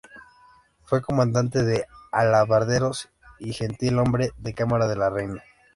[0.83, 5.43] Fue comandante de alabarderos y gentilhombre de cámara de la reina.